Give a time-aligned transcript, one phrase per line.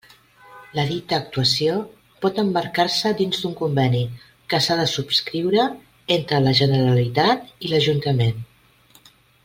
[0.77, 1.75] La dita actuació
[2.23, 4.01] pot emmarcar-se dins d'un conveni
[4.55, 5.67] que s'ha de subscriure
[6.19, 8.43] entre la Generalitat i l'Ajuntament.